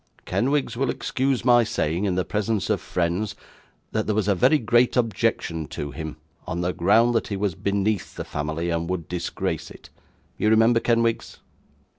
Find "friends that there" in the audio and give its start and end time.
2.81-4.15